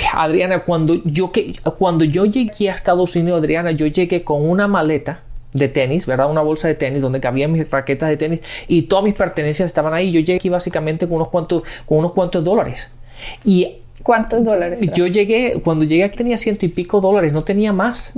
Adriana, 0.49 0.63
cuando 0.65 0.95
yo, 1.03 1.31
que, 1.31 1.53
cuando 1.77 2.05
yo 2.05 2.25
llegué 2.25 2.69
a 2.69 2.73
Estados 2.73 3.15
Unidos, 3.15 3.39
Adriana, 3.39 3.71
yo 3.71 3.87
llegué 3.87 4.23
con 4.23 4.47
una 4.47 4.67
maleta 4.67 5.23
de 5.53 5.67
tenis, 5.67 6.05
¿verdad? 6.05 6.29
Una 6.29 6.41
bolsa 6.41 6.67
de 6.67 6.75
tenis 6.75 7.01
donde 7.01 7.19
cabían 7.19 7.51
mis 7.51 7.69
raquetas 7.69 8.09
de 8.09 8.17
tenis 8.17 8.39
y 8.67 8.83
todas 8.83 9.03
mis 9.03 9.15
pertenencias 9.15 9.65
estaban 9.65 9.93
ahí. 9.93 10.11
Yo 10.11 10.19
llegué 10.19 10.35
aquí 10.35 10.49
básicamente 10.49 11.07
con 11.07 11.17
unos 11.17 11.29
cuantos, 11.29 11.63
con 11.85 11.99
unos 11.99 12.13
cuantos 12.13 12.43
dólares. 12.43 12.91
Y 13.43 13.77
¿Cuántos 14.03 14.43
dólares? 14.45 14.79
Yo 14.93 15.07
llegué, 15.07 15.61
cuando 15.61 15.83
llegué 15.83 16.05
aquí 16.05 16.17
tenía 16.17 16.37
ciento 16.37 16.65
y 16.65 16.69
pico 16.69 17.01
dólares, 17.01 17.33
no 17.33 17.43
tenía 17.43 17.73
más. 17.73 18.13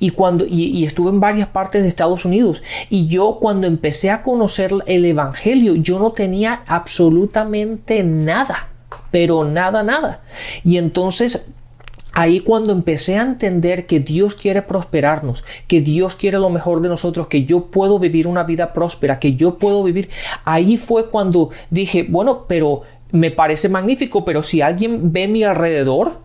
Y 0.00 0.10
cuando, 0.10 0.44
y, 0.44 0.84
estuve 0.84 1.10
en 1.10 1.20
varias 1.20 1.48
partes 1.48 1.82
de 1.82 1.88
Estados 1.88 2.24
Unidos. 2.24 2.62
Y 2.90 3.06
yo 3.06 3.38
cuando 3.40 3.66
empecé 3.66 4.10
a 4.10 4.22
conocer 4.22 4.72
el 4.86 5.04
Evangelio, 5.04 5.76
yo 5.76 5.98
no 5.98 6.12
tenía 6.12 6.62
absolutamente 6.66 8.02
nada. 8.02 8.68
Pero 9.10 9.44
nada, 9.44 9.82
nada. 9.82 10.22
Y 10.64 10.78
entonces 10.78 11.46
Ahí 12.12 12.40
cuando 12.40 12.72
empecé 12.72 13.18
a 13.18 13.22
entender 13.22 13.86
que 13.86 14.00
Dios 14.00 14.34
quiere 14.34 14.62
prosperarnos, 14.62 15.44
que 15.66 15.80
Dios 15.80 16.14
quiere 16.14 16.38
lo 16.38 16.50
mejor 16.50 16.82
de 16.82 16.88
nosotros, 16.88 17.28
que 17.28 17.44
yo 17.44 17.66
puedo 17.66 17.98
vivir 17.98 18.26
una 18.26 18.44
vida 18.44 18.72
próspera, 18.72 19.18
que 19.18 19.34
yo 19.34 19.56
puedo 19.58 19.82
vivir, 19.82 20.10
ahí 20.44 20.76
fue 20.76 21.08
cuando 21.08 21.50
dije, 21.70 22.06
bueno, 22.08 22.46
pero 22.46 22.82
me 23.12 23.30
parece 23.30 23.68
magnífico, 23.68 24.24
pero 24.24 24.42
si 24.42 24.60
alguien 24.60 25.12
ve 25.12 25.28
mi 25.28 25.42
alrededor, 25.44 26.20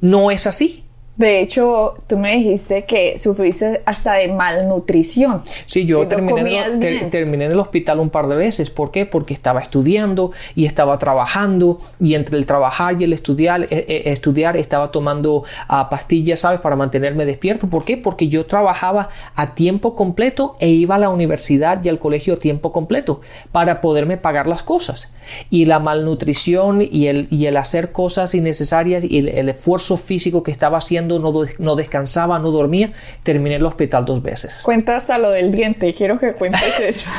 no 0.00 0.30
es 0.30 0.46
así. 0.46 0.81
De 1.16 1.40
hecho, 1.40 1.94
tú 2.06 2.16
me 2.16 2.38
dijiste 2.38 2.86
que 2.86 3.18
sufriste 3.18 3.82
hasta 3.84 4.14
de 4.14 4.28
malnutrición. 4.28 5.42
Sí, 5.66 5.84
yo 5.84 6.08
terminé, 6.08 6.62
en 6.62 7.42
el 7.42 7.60
hospital 7.60 8.00
un 8.00 8.08
par 8.08 8.28
de 8.28 8.36
veces. 8.36 8.70
¿Por 8.70 8.90
qué? 8.90 9.04
Porque 9.04 9.34
estaba 9.34 9.60
estudiando 9.60 10.32
y 10.54 10.64
estaba 10.64 10.98
trabajando 10.98 11.78
y 12.00 12.14
entre 12.14 12.38
el 12.38 12.46
trabajar 12.46 12.98
y 12.98 13.04
el 13.04 13.12
estudiar, 13.12 13.64
eh, 13.64 13.68
eh, 13.70 14.02
estudiar 14.06 14.56
estaba 14.56 14.90
tomando 14.90 15.44
ah, 15.68 15.90
pastillas, 15.90 16.40
¿sabes? 16.40 16.60
Para 16.60 16.76
mantenerme 16.76 17.26
despierto. 17.26 17.68
¿Por 17.68 17.84
qué? 17.84 17.98
Porque 17.98 18.28
yo 18.28 18.46
trabajaba 18.46 19.10
a 19.34 19.54
tiempo 19.54 19.94
completo 19.94 20.56
e 20.60 20.70
iba 20.70 20.94
a 20.94 20.98
la 20.98 21.10
universidad 21.10 21.84
y 21.84 21.90
al 21.90 21.98
colegio 21.98 22.34
a 22.34 22.36
tiempo 22.38 22.72
completo 22.72 23.20
para 23.52 23.82
poderme 23.82 24.16
pagar 24.16 24.46
las 24.46 24.62
cosas. 24.62 25.12
Y 25.50 25.66
la 25.66 25.78
malnutrición 25.78 26.80
y 26.80 27.08
el, 27.08 27.28
y 27.30 27.46
el 27.46 27.58
hacer 27.58 27.92
cosas 27.92 28.34
innecesarias 28.34 29.04
y 29.04 29.18
el 29.18 29.48
esfuerzo 29.50 29.98
físico 29.98 30.42
que 30.42 30.50
estaba 30.50 30.78
haciendo 30.78 31.01
no, 31.08 31.76
descansaba, 31.76 32.38
no 32.38 32.50
dormía, 32.50 32.92
terminé 33.22 33.56
en 33.56 33.60
el 33.60 33.66
hospital 33.66 34.04
dos 34.04 34.22
veces. 34.22 34.60
Cuenta 34.62 34.96
hasta 34.96 35.18
lo 35.18 35.30
del 35.30 35.52
diente, 35.52 35.94
quiero 35.94 36.18
que 36.18 36.32
cuentes 36.32 36.80
eso. 36.80 37.10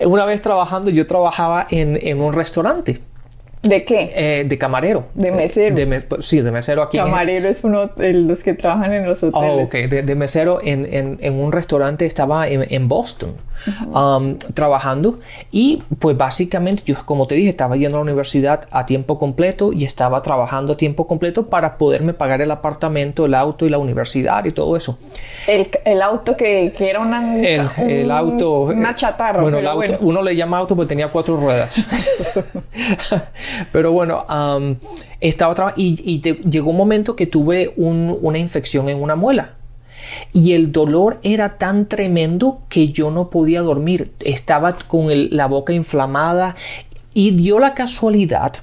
una 0.06 0.24
vez 0.24 0.42
trabajando, 0.42 0.90
yo 0.90 1.06
trabajaba 1.06 1.66
en 1.70 2.20
un 2.20 2.32
restaurante 2.32 3.00
¿De 3.62 3.84
qué? 3.84 4.12
Eh, 4.16 4.44
de 4.44 4.58
camarero. 4.58 5.04
De 5.14 5.30
mesero. 5.30 5.76
sí, 6.20 6.40
de 6.40 6.50
mesero 6.50 6.82
aquí. 6.82 6.98
Camarero 6.98 7.48
es 7.48 7.62
uno 7.62 7.86
de 7.86 8.12
los 8.12 8.42
que 8.42 8.54
trabajan 8.54 8.92
en 8.92 9.06
los 9.06 9.22
hoteles. 9.22 9.50
Oh, 9.50 9.62
ok. 9.62 9.72
De, 9.88 10.14
mesero 10.16 10.58
en, 10.60 11.18
un 11.38 11.52
restaurante 11.52 12.04
estaba 12.04 12.48
en, 12.48 12.88
Boston 12.88 13.36
um, 13.94 14.36
trabajando 14.54 15.20
y 15.52 15.84
pues 16.00 16.16
básicamente 16.16 16.82
yo 16.84 16.96
como 17.06 17.28
te 17.28 17.36
dije 17.36 17.48
estaba 17.48 17.76
yendo 17.76 17.98
a 17.98 18.00
la 18.00 18.02
universidad 18.02 18.66
a 18.72 18.84
tiempo 18.86 19.18
completo 19.18 19.72
y 19.72 19.84
estaba 19.84 20.20
trabajando 20.22 20.72
a 20.72 20.76
tiempo 20.76 21.06
completo 21.06 21.48
para 21.48 21.78
poderme 21.78 22.12
pagar 22.12 22.42
el 22.42 22.50
apartamento, 22.50 23.26
el 23.26 23.34
auto 23.34 23.64
y 23.64 23.68
la 23.70 23.78
universidad 23.78 24.44
y 24.44 24.50
todo 24.50 24.76
eso. 24.76 24.98
El, 25.46 26.02
auto 26.02 26.36
que, 26.36 26.72
era 26.78 26.98
una, 26.98 27.36
el, 27.38 28.10
auto, 28.10 28.62
una 28.62 28.94
chatarra. 28.96 29.40
Bueno, 29.40 29.58
el 29.58 29.66
auto, 29.68 29.98
uno 30.00 30.22
le 30.22 30.34
llama 30.34 30.58
auto 30.58 30.74
porque 30.74 30.88
tenía 30.88 31.08
cuatro 31.08 31.36
ruedas. 31.36 31.86
Pero 33.72 33.92
bueno, 33.92 34.24
estaba 35.20 35.74
y, 35.76 36.00
y 36.04 36.20
llegó 36.48 36.70
un 36.70 36.76
momento 36.76 37.16
que 37.16 37.26
tuve 37.26 37.72
una 37.76 38.38
infección 38.38 38.88
en 38.88 39.02
una 39.02 39.16
muela. 39.16 39.54
Y 40.32 40.52
el 40.52 40.72
dolor 40.72 41.20
era 41.22 41.58
tan 41.58 41.88
tremendo 41.88 42.60
que 42.68 42.88
yo 42.88 43.10
no 43.10 43.30
podía 43.30 43.60
dormir. 43.60 44.12
Estaba 44.20 44.76
con 44.76 45.06
la 45.30 45.46
boca 45.46 45.72
inflamada 45.72 46.56
y 47.14 47.32
dio 47.32 47.58
la 47.58 47.74
casualidad 47.74 48.54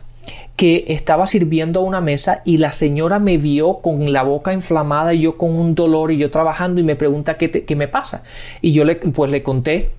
que 0.55 0.83
estaba 0.89 1.25
sirviendo 1.25 1.79
a 1.79 1.83
una 1.83 2.01
mesa 2.01 2.41
y 2.43 2.57
la 2.57 2.73
señora 2.73 3.17
me 3.19 3.37
vio 3.37 3.75
con 3.77 4.11
la 4.11 4.23
boca 4.23 4.51
inflamada 4.51 5.13
y 5.13 5.21
yo 5.21 5.37
con 5.37 5.55
un 5.55 5.73
dolor 5.73 6.11
y 6.11 6.17
yo 6.17 6.29
trabajando 6.31 6.81
y 6.81 6.83
me 6.83 6.97
pregunta 6.97 7.37
qué, 7.37 7.49
qué 7.49 7.75
me 7.77 7.87
pasa. 7.87 8.25
Y 8.61 8.73
yo 8.73 8.83
le, 8.83 8.97
pues 8.97 9.31
le 9.31 9.41
conté 9.41 9.91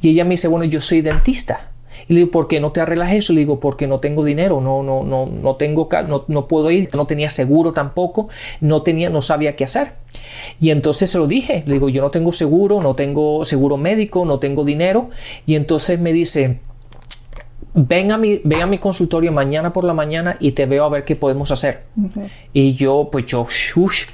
y 0.00 0.08
ella 0.08 0.24
me 0.24 0.30
dice, 0.30 0.48
bueno, 0.48 0.64
yo 0.64 0.80
soy 0.80 1.02
dentista. 1.02 1.72
Y 2.08 2.14
le 2.14 2.20
digo, 2.20 2.30
¿por 2.30 2.48
qué 2.48 2.60
no 2.60 2.72
te 2.72 2.80
arreglas 2.80 3.12
eso? 3.12 3.32
Le 3.32 3.40
digo, 3.40 3.60
porque 3.60 3.86
no 3.86 3.98
tengo 4.00 4.24
dinero, 4.24 4.60
no, 4.60 4.82
no, 4.82 5.02
no, 5.02 5.26
no 5.26 5.56
tengo, 5.56 5.88
no, 6.08 6.24
no 6.28 6.48
puedo 6.48 6.70
ir, 6.70 6.88
no 6.94 7.06
tenía 7.06 7.30
seguro 7.30 7.72
tampoco, 7.72 8.28
no 8.60 8.82
tenía, 8.82 9.10
no 9.10 9.22
sabía 9.22 9.56
qué 9.56 9.64
hacer. 9.64 9.92
Y 10.60 10.70
entonces 10.70 11.10
se 11.10 11.18
lo 11.18 11.26
dije, 11.26 11.62
le 11.66 11.74
digo, 11.74 11.88
yo 11.88 12.02
no 12.02 12.10
tengo 12.10 12.32
seguro, 12.32 12.80
no 12.80 12.94
tengo 12.94 13.44
seguro 13.44 13.76
médico, 13.76 14.24
no 14.24 14.38
tengo 14.38 14.64
dinero. 14.64 15.10
Y 15.46 15.56
entonces 15.56 16.00
me 16.00 16.12
dice, 16.12 16.60
ven 17.76 18.10
a 18.10 18.16
mi, 18.16 18.40
ven 18.42 18.62
a 18.62 18.66
mi 18.66 18.78
consultorio 18.78 19.30
mañana 19.32 19.72
por 19.72 19.84
la 19.84 19.92
mañana 19.92 20.36
y 20.40 20.52
te 20.52 20.64
veo 20.64 20.84
a 20.84 20.88
ver 20.88 21.04
qué 21.04 21.14
podemos 21.14 21.50
hacer. 21.50 21.84
Y 22.52 22.74
yo, 22.74 23.10
pues 23.12 23.26
yo, 23.26 23.46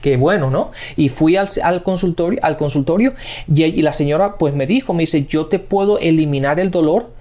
qué 0.03 0.17
bueno, 0.17 0.51
¿no? 0.51 0.73
Y 0.97 1.09
fui 1.09 1.37
al, 1.37 1.83
consultorio, 1.85 2.41
al 2.43 2.57
consultorio 2.57 3.15
y, 3.53 3.63
y, 3.63 3.83
la 3.83 3.93
señora 3.93 4.37
pues 4.37 4.55
me 4.55 4.67
dijo, 4.67 4.95
me 4.95 5.05
dice, 5.05 5.27
yo 5.27 5.47
te 5.47 5.61
puedo 5.61 5.99
eliminar 6.01 6.59
el 6.59 6.71
dolor 6.73 7.12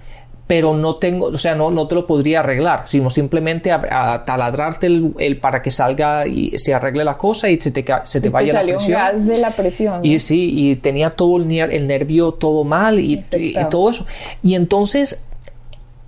pero 0.52 0.74
no 0.74 0.96
tengo, 0.96 1.28
o 1.28 1.38
sea, 1.38 1.54
no, 1.54 1.70
no 1.70 1.88
te 1.88 1.94
lo 1.94 2.06
podría 2.06 2.40
arreglar, 2.40 2.82
sino 2.84 3.08
simplemente 3.08 3.72
a, 3.72 4.22
taladrarte 4.26 4.86
el, 4.86 5.38
para 5.40 5.62
que 5.62 5.70
salga 5.70 6.26
y 6.26 6.58
se 6.58 6.74
arregle 6.74 7.04
la 7.04 7.16
cosa 7.16 7.48
y 7.48 7.58
se 7.58 7.70
te, 7.70 7.82
se 8.04 8.20
te 8.20 8.28
vaya 8.28 8.52
la 8.52 8.62
presión. 8.62 8.98
gas 9.00 9.24
de 9.24 9.38
la 9.38 9.52
presión. 9.52 10.04
Y 10.04 10.18
sí, 10.18 10.52
y 10.54 10.76
tenía 10.76 11.08
todo 11.08 11.38
el, 11.38 11.50
el 11.50 11.86
nervio 11.86 12.32
todo 12.32 12.64
mal 12.64 13.00
y, 13.00 13.24
todo 13.70 13.88
eso. 13.88 14.04
Y 14.42 14.54
entonces 14.54 15.24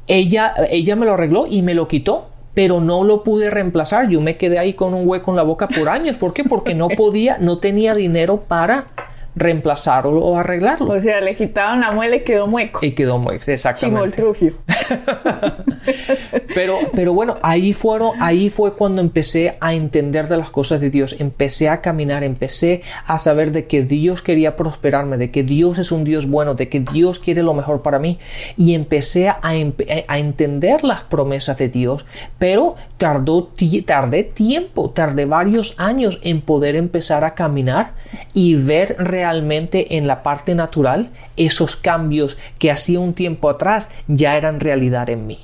ella, 0.09 0.53
ella 0.69 0.95
me 0.95 1.07
lo 1.07 1.15
arregló 1.15 1.47
y 1.49 1.63
me 1.63 1.73
lo 1.73 1.89
quitó 1.89 2.29
pero 2.53 2.81
no 2.81 3.03
lo 3.03 3.25
pude 3.25 3.49
reemplazar. 3.49 4.11
Yo 4.11 4.21
me 4.21 4.37
quedé 4.37 4.59
ahí 4.59 4.75
con 4.75 4.93
un 4.93 5.09
hueco 5.09 5.31
en 5.31 5.39
la 5.39 5.43
boca 5.43 5.69
por 5.69 5.89
años. 5.89 6.17
¿Por 6.17 6.35
qué? 6.35 6.45
Porque 6.45 6.75
no 6.75 6.89
podía, 6.97 7.39
no 7.39 7.57
tenía 7.57 7.95
dinero 7.95 8.41
para 8.47 8.89
reemplazarlo 9.37 10.19
o 10.19 10.39
arreglarlo. 10.39 10.93
O 10.93 11.01
sea, 11.01 11.21
le 11.21 11.37
quitaron 11.37 11.81
la 11.81 11.93
muela 11.93 12.17
y 12.17 12.21
quedó 12.21 12.47
mueco. 12.47 12.85
Y 12.85 12.93
quedó 12.93 13.19
mueco, 13.19 13.51
exactamente. 13.51 14.23
pero, 16.55 16.79
pero 16.95 17.13
bueno, 17.13 17.37
ahí 17.43 17.73
fueron, 17.73 18.13
ahí 18.21 18.49
fue 18.49 18.75
cuando 18.75 19.01
empecé 19.01 19.57
a 19.61 19.75
entender 19.75 20.29
de 20.29 20.37
las 20.37 20.51
cosas 20.51 20.81
de 20.81 20.91
Dios. 20.91 21.17
Empecé 21.19 21.69
a 21.69 21.81
caminar, 21.81 22.23
empecé 22.23 22.83
a 23.07 23.19
saber 23.19 23.53
de 23.53 23.67
que 23.67 23.83
Dios 23.83 24.23
quería 24.23 24.57
prosperarme, 24.57 25.17
de 25.17 25.31
que 25.31 25.43
Dios 25.43 25.79
es 25.79 25.91
un 25.91 26.05
Dios 26.05 26.29
bueno, 26.29 26.55
de 26.55 26.69
que 26.69 26.81
Dios 26.81 27.19
quiere 27.19 27.43
lo 27.43 27.55
mejor 27.55 27.83
para 27.83 27.99
mí. 27.99 28.19
Y 28.57 28.75
empecé 28.75 29.29
a, 29.29 29.41
a 29.43 30.19
entender 30.19 30.85
las 30.85 31.03
promesas 31.03 31.59
de 31.59 31.69
Dios, 31.69 32.05
pero 32.39 32.77
tardó, 32.99 33.51
tardé 33.85 34.25
tiempo, 34.25 34.91
tardé 34.91 35.25
varios 35.25 35.75
años 35.79 36.21
en 36.23 36.41
poder 36.41 36.77
empezar 36.77 37.25
a 37.25 37.35
caminar 37.35 37.95
y 38.33 38.55
ver 38.55 38.97
realmente 38.99 39.24
realmente 39.25 39.97
en 39.97 40.07
la 40.07 40.23
parte 40.23 40.55
natural 40.55 41.09
esos 41.39 41.77
cambios 41.77 42.37
que 42.59 42.71
hacía 42.71 43.01
un 43.01 43.15
tiempo 43.15 43.49
atrás 43.49 43.91
ya 44.07 44.37
eran 44.37 44.61
realidad 44.61 45.09
en 45.09 45.27
mí. 45.27 45.39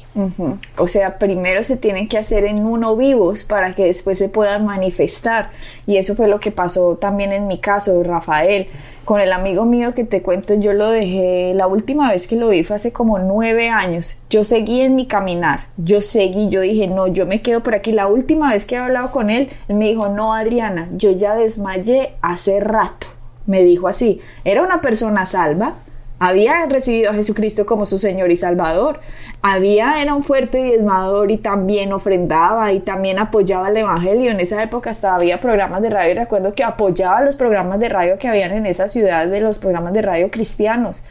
O 0.76 0.86
sea, 0.86 1.18
primero 1.18 1.62
se 1.62 1.78
tienen 1.78 2.06
que 2.06 2.18
hacer 2.18 2.44
en 2.44 2.66
uno 2.66 2.94
vivos 2.94 3.44
para 3.44 3.74
que 3.74 3.84
después 3.84 4.18
se 4.18 4.28
puedan 4.28 4.66
manifestar. 4.66 5.48
Y 5.86 5.96
eso 5.96 6.14
fue 6.14 6.28
lo 6.28 6.40
que 6.40 6.50
pasó 6.50 6.96
también 6.96 7.32
en 7.32 7.46
mi 7.46 7.58
caso, 7.58 8.02
Rafael. 8.02 8.66
Con 9.06 9.18
el 9.18 9.32
amigo 9.32 9.64
mío 9.64 9.94
que 9.94 10.04
te 10.04 10.20
cuento, 10.20 10.52
yo 10.54 10.74
lo 10.74 10.90
dejé, 10.90 11.54
la 11.54 11.66
última 11.66 12.12
vez 12.12 12.26
que 12.26 12.36
lo 12.36 12.50
vi 12.50 12.62
fue 12.62 12.76
hace 12.76 12.92
como 12.92 13.18
nueve 13.18 13.70
años. 13.70 14.18
Yo 14.28 14.44
seguí 14.44 14.82
en 14.82 14.94
mi 14.94 15.06
caminar, 15.06 15.68
yo 15.78 16.02
seguí, 16.02 16.50
yo 16.50 16.60
dije, 16.60 16.86
no, 16.86 17.06
yo 17.06 17.24
me 17.24 17.40
quedo 17.40 17.62
por 17.62 17.74
aquí. 17.74 17.92
La 17.92 18.08
última 18.08 18.52
vez 18.52 18.66
que 18.66 18.74
he 18.74 18.78
hablado 18.78 19.10
con 19.10 19.30
él, 19.30 19.48
él 19.68 19.76
me 19.76 19.86
dijo, 19.86 20.10
no, 20.10 20.34
Adriana, 20.34 20.90
yo 20.92 21.10
ya 21.12 21.34
desmayé 21.34 22.12
hace 22.20 22.60
rato 22.60 23.19
me 23.46 23.62
dijo 23.62 23.88
así, 23.88 24.20
era 24.44 24.62
una 24.62 24.80
persona 24.80 25.26
salva, 25.26 25.74
había 26.22 26.66
recibido 26.66 27.10
a 27.10 27.14
Jesucristo 27.14 27.64
como 27.64 27.86
su 27.86 27.96
Señor 27.96 28.30
y 28.30 28.36
Salvador, 28.36 29.00
había, 29.40 30.02
era 30.02 30.14
un 30.14 30.22
fuerte 30.22 30.62
diezmador 30.62 31.30
y 31.30 31.38
también 31.38 31.94
ofrendaba 31.94 32.72
y 32.74 32.80
también 32.80 33.18
apoyaba 33.18 33.70
el 33.70 33.78
Evangelio. 33.78 34.30
En 34.30 34.38
esa 34.38 34.62
época 34.62 34.90
hasta 34.90 35.14
había 35.14 35.40
programas 35.40 35.80
de 35.80 35.88
radio 35.88 36.14
recuerdo 36.14 36.52
que 36.52 36.62
apoyaba 36.62 37.22
los 37.22 37.36
programas 37.36 37.80
de 37.80 37.88
radio 37.88 38.18
que 38.18 38.28
habían 38.28 38.52
en 38.52 38.66
esa 38.66 38.86
ciudad 38.86 39.28
de 39.28 39.40
los 39.40 39.58
programas 39.58 39.94
de 39.94 40.02
radio 40.02 40.30
cristianos. 40.30 41.04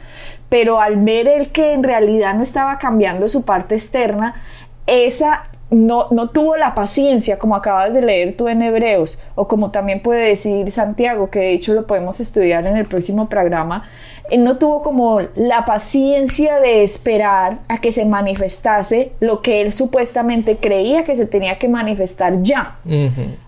Pero 0.48 0.80
al 0.80 0.94
ver 0.96 1.26
él 1.26 1.50
que 1.50 1.72
en 1.72 1.82
realidad 1.82 2.34
no 2.34 2.44
estaba 2.44 2.78
cambiando 2.78 3.26
su 3.26 3.44
parte 3.44 3.74
externa, 3.74 4.40
esa 4.86 5.49
no, 5.70 6.08
no, 6.10 6.30
tuvo 6.30 6.56
la 6.56 6.74
paciencia, 6.74 7.38
como 7.38 7.54
acabas 7.54 7.92
de 7.92 8.02
leer 8.02 8.36
tú 8.36 8.48
en 8.48 8.62
Hebreos, 8.62 9.22
o 9.34 9.46
como 9.46 9.70
también 9.70 10.00
puede 10.00 10.28
decir 10.28 10.70
Santiago, 10.70 11.30
que 11.30 11.38
de 11.38 11.52
hecho 11.52 11.74
lo 11.74 11.86
podemos 11.86 12.20
estudiar 12.20 12.66
en 12.66 12.76
el 12.76 12.86
próximo 12.86 13.28
programa, 13.28 13.84
él 14.30 14.44
no 14.44 14.56
tuvo 14.58 14.82
como 14.82 15.20
la 15.34 15.64
paciencia 15.64 16.60
de 16.60 16.82
esperar 16.82 17.58
a 17.68 17.78
que 17.78 17.92
se 17.92 18.04
manifestase 18.04 19.12
lo 19.20 19.42
que 19.42 19.60
él 19.60 19.72
supuestamente 19.72 20.56
creía 20.56 21.04
que 21.04 21.14
se 21.14 21.26
tenía 21.26 21.58
que 21.58 21.68
manifestar 21.68 22.42
ya. 22.42 22.78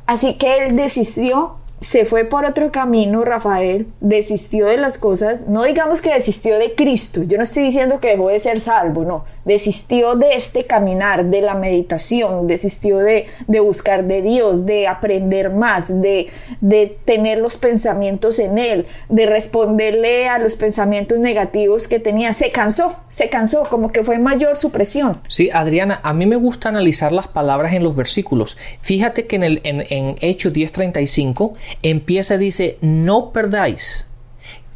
Así 0.06 0.34
que 0.34 0.58
él 0.58 0.76
desistió 0.76 1.56
se 1.82 2.04
fue 2.04 2.24
por 2.24 2.44
otro 2.44 2.70
camino, 2.70 3.24
Rafael, 3.24 3.88
desistió 4.00 4.66
de 4.66 4.76
las 4.76 4.98
cosas, 4.98 5.48
no 5.48 5.64
digamos 5.64 6.00
que 6.00 6.14
desistió 6.14 6.56
de 6.58 6.74
Cristo, 6.74 7.24
yo 7.24 7.36
no 7.36 7.42
estoy 7.42 7.64
diciendo 7.64 7.98
que 7.98 8.08
dejó 8.08 8.28
de 8.28 8.38
ser 8.38 8.60
salvo, 8.60 9.04
no, 9.04 9.24
desistió 9.44 10.14
de 10.14 10.34
este 10.34 10.64
caminar, 10.64 11.26
de 11.26 11.42
la 11.42 11.54
meditación, 11.54 12.46
desistió 12.46 12.98
de, 12.98 13.26
de 13.48 13.60
buscar 13.60 14.04
de 14.04 14.22
Dios, 14.22 14.64
de 14.64 14.86
aprender 14.86 15.50
más, 15.50 16.00
de, 16.00 16.28
de 16.60 16.96
tener 17.04 17.38
los 17.38 17.56
pensamientos 17.56 18.38
en 18.38 18.58
Él, 18.58 18.86
de 19.08 19.26
responderle 19.26 20.28
a 20.28 20.38
los 20.38 20.54
pensamientos 20.54 21.18
negativos 21.18 21.88
que 21.88 21.98
tenía, 21.98 22.32
se 22.32 22.52
cansó, 22.52 22.96
se 23.08 23.28
cansó, 23.28 23.64
como 23.68 23.90
que 23.90 24.04
fue 24.04 24.18
mayor 24.18 24.56
su 24.56 24.70
presión. 24.70 25.20
Sí, 25.26 25.50
Adriana, 25.52 26.00
a 26.04 26.12
mí 26.12 26.26
me 26.26 26.36
gusta 26.36 26.68
analizar 26.68 27.10
las 27.10 27.26
palabras 27.26 27.72
en 27.72 27.82
los 27.82 27.96
versículos. 27.96 28.56
Fíjate 28.80 29.26
que 29.26 29.36
en, 29.36 29.42
el, 29.42 29.60
en, 29.64 29.84
en 29.90 30.14
Hechos 30.20 30.52
10:35, 30.52 31.54
empieza, 31.82 32.38
dice, 32.38 32.78
no 32.80 33.32
perdáis. 33.32 34.06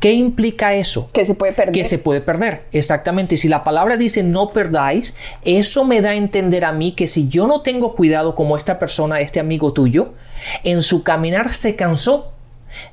¿Qué 0.00 0.12
implica 0.12 0.74
eso? 0.74 1.10
Que 1.12 1.24
se 1.24 1.34
puede 1.34 1.52
perder. 1.52 1.72
Que 1.72 1.84
se 1.84 1.98
puede 1.98 2.20
perder, 2.20 2.64
exactamente. 2.72 3.36
Si 3.36 3.48
la 3.48 3.64
palabra 3.64 3.96
dice 3.96 4.22
no 4.22 4.50
perdáis, 4.50 5.16
eso 5.42 5.84
me 5.84 6.02
da 6.02 6.10
a 6.10 6.14
entender 6.14 6.64
a 6.66 6.72
mí 6.72 6.92
que 6.92 7.06
si 7.06 7.28
yo 7.28 7.46
no 7.46 7.62
tengo 7.62 7.94
cuidado 7.94 8.34
como 8.34 8.56
esta 8.56 8.78
persona, 8.78 9.20
este 9.20 9.40
amigo 9.40 9.72
tuyo, 9.72 10.12
en 10.64 10.82
su 10.82 11.02
caminar 11.02 11.52
se 11.54 11.76
cansó, 11.76 12.32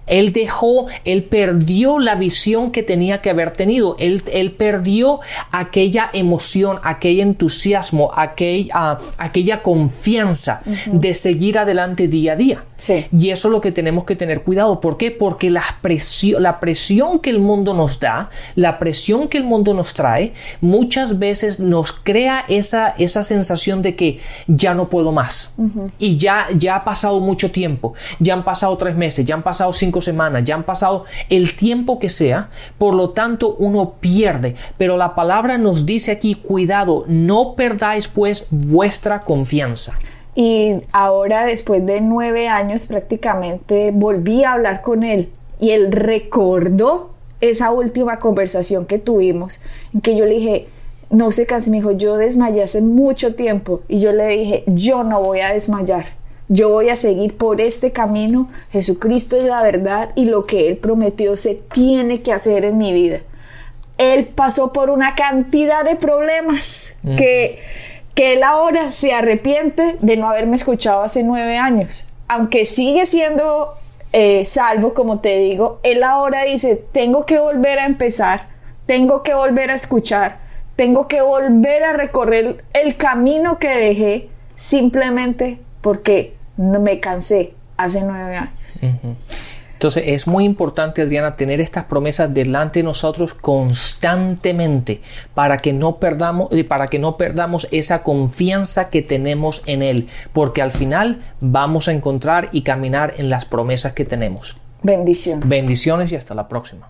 él 0.05 0.33
dejó, 0.33 0.87
él 1.05 1.23
perdió 1.23 1.99
la 1.99 2.15
visión 2.15 2.71
que 2.71 2.83
tenía 2.83 3.21
que 3.21 3.29
haber 3.29 3.51
tenido. 3.51 3.95
Él, 3.99 4.23
él 4.31 4.51
perdió 4.51 5.19
aquella 5.51 6.09
emoción, 6.13 6.79
aquel 6.83 7.19
entusiasmo, 7.19 8.11
aquella, 8.15 8.99
aquella 9.17 9.61
confianza 9.61 10.61
de 10.91 11.13
seguir 11.13 11.57
adelante 11.57 12.07
día 12.07 12.33
a 12.33 12.35
día. 12.35 12.65
Y 13.11 13.29
eso 13.29 13.47
es 13.47 13.51
lo 13.51 13.61
que 13.61 13.71
tenemos 13.71 14.03
que 14.03 14.15
tener 14.15 14.43
cuidado. 14.43 14.81
¿Por 14.81 14.97
qué? 14.97 15.11
Porque 15.11 15.49
la 15.49 15.63
presión, 15.81 16.43
la 16.43 16.59
presión 16.59 17.19
que 17.19 17.29
el 17.29 17.39
mundo 17.39 17.73
nos 17.73 17.99
da, 17.99 18.29
la 18.55 18.77
presión 18.77 19.29
que 19.29 19.37
el 19.37 19.45
mundo 19.45 19.73
nos 19.73 19.93
trae, 19.93 20.33
muchas 20.59 21.17
veces 21.17 21.59
nos 21.59 21.93
crea 21.93 22.43
esa, 22.49 22.89
esa 22.97 23.23
sensación 23.23 23.81
de 23.81 23.95
que 23.95 24.19
ya 24.47 24.73
no 24.73 24.89
puedo 24.89 25.11
más. 25.11 25.55
Y 25.97 26.17
ya, 26.17 26.47
ya 26.55 26.75
ha 26.75 26.83
pasado 26.83 27.21
mucho 27.21 27.51
tiempo. 27.51 27.93
Ya 28.19 28.33
han 28.33 28.43
pasado 28.43 28.77
tres 28.77 28.95
meses, 28.95 29.25
ya 29.25 29.35
han 29.35 29.43
pasado 29.43 29.62
cinco 29.71 30.01
semanas, 30.01 30.43
ya 30.43 30.55
han 30.55 30.63
pasado 30.63 31.05
el 31.29 31.55
tiempo 31.55 31.99
que 31.99 32.09
sea, 32.09 32.49
por 32.77 32.93
lo 32.93 33.11
tanto 33.11 33.55
uno 33.59 33.93
pierde. 34.01 34.55
Pero 34.77 34.97
la 34.97 35.15
palabra 35.15 35.57
nos 35.57 35.85
dice 35.85 36.11
aquí, 36.11 36.35
cuidado, 36.35 37.05
no 37.07 37.55
perdáis 37.55 38.09
pues 38.09 38.47
vuestra 38.49 39.21
confianza. 39.21 39.97
Y 40.35 40.73
ahora, 40.91 41.45
después 41.45 41.85
de 41.85 42.01
nueve 42.01 42.47
años 42.47 42.87
prácticamente, 42.87 43.91
volví 43.93 44.43
a 44.43 44.53
hablar 44.53 44.81
con 44.81 45.03
él 45.03 45.29
y 45.59 45.71
él 45.71 45.91
recordó 45.91 47.11
esa 47.39 47.71
última 47.71 48.19
conversación 48.19 48.85
que 48.85 48.97
tuvimos, 48.97 49.61
en 49.93 50.01
que 50.01 50.17
yo 50.17 50.25
le 50.25 50.35
dije, 50.35 50.67
no 51.09 51.31
se 51.31 51.45
canse, 51.45 51.69
me 51.69 51.77
dijo, 51.77 51.91
yo 51.91 52.17
desmayé 52.17 52.63
hace 52.63 52.81
mucho 52.81 53.35
tiempo 53.35 53.81
y 53.87 53.99
yo 53.99 54.11
le 54.11 54.27
dije, 54.29 54.63
yo 54.65 55.03
no 55.03 55.21
voy 55.21 55.41
a 55.41 55.53
desmayar 55.53 56.22
yo 56.49 56.69
voy 56.69 56.89
a 56.89 56.95
seguir 56.95 57.37
por 57.37 57.61
este 57.61 57.91
camino. 57.91 58.49
Jesucristo 58.71 59.37
es 59.37 59.45
la 59.45 59.61
verdad 59.61 60.09
y 60.15 60.25
lo 60.25 60.45
que 60.45 60.67
Él 60.67 60.77
prometió 60.77 61.37
se 61.37 61.55
tiene 61.55 62.21
que 62.21 62.33
hacer 62.33 62.65
en 62.65 62.77
mi 62.77 62.93
vida. 62.93 63.21
Él 63.97 64.25
pasó 64.25 64.73
por 64.73 64.89
una 64.89 65.15
cantidad 65.15 65.85
de 65.85 65.95
problemas 65.95 66.95
que, 67.17 67.59
que 68.15 68.33
Él 68.33 68.43
ahora 68.43 68.87
se 68.87 69.13
arrepiente 69.13 69.97
de 70.01 70.17
no 70.17 70.29
haberme 70.29 70.55
escuchado 70.55 71.03
hace 71.03 71.23
nueve 71.23 71.57
años. 71.57 72.09
Aunque 72.27 72.65
sigue 72.65 73.05
siendo 73.05 73.73
eh, 74.11 74.45
salvo, 74.45 74.93
como 74.93 75.19
te 75.19 75.37
digo, 75.37 75.79
Él 75.83 76.03
ahora 76.03 76.43
dice, 76.43 76.83
tengo 76.91 77.25
que 77.25 77.39
volver 77.39 77.79
a 77.79 77.85
empezar, 77.85 78.47
tengo 78.85 79.23
que 79.23 79.33
volver 79.33 79.71
a 79.71 79.75
escuchar, 79.75 80.39
tengo 80.75 81.07
que 81.07 81.21
volver 81.21 81.83
a 81.83 81.93
recorrer 81.93 82.63
el 82.73 82.97
camino 82.97 83.59
que 83.59 83.69
dejé 83.69 84.29
simplemente 84.55 85.59
porque 85.83 86.33
no 86.55 86.79
me 86.79 86.99
cansé 86.99 87.53
hace 87.77 88.01
nueve 88.01 88.37
años. 88.37 88.83
Entonces 89.73 90.03
es 90.07 90.27
muy 90.27 90.45
importante, 90.45 91.01
Adriana, 91.01 91.35
tener 91.35 91.59
estas 91.59 91.83
promesas 91.83 92.33
delante 92.33 92.79
de 92.79 92.83
nosotros 92.83 93.33
constantemente 93.33 95.01
para 95.33 95.57
que 95.57 95.73
no 95.73 95.97
perdamos, 95.97 96.47
eh, 96.53 96.63
para 96.63 96.87
que 96.87 96.99
no 96.99 97.17
perdamos 97.17 97.67
esa 97.69 98.01
confianza 98.01 98.89
que 98.89 99.01
tenemos 99.01 99.61
en 99.65 99.83
Él, 99.83 100.07
porque 100.31 100.61
al 100.61 100.71
final 100.71 101.21
vamos 101.41 101.89
a 101.89 101.91
encontrar 101.91 102.47
y 102.53 102.61
caminar 102.61 103.15
en 103.17 103.29
las 103.29 103.43
promesas 103.43 103.91
que 103.91 104.05
tenemos. 104.05 104.55
Bendiciones. 104.83 105.47
Bendiciones 105.47 106.13
y 106.13 106.15
hasta 106.15 106.33
la 106.33 106.47
próxima. 106.47 106.89